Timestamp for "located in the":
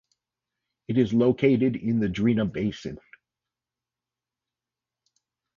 1.13-2.07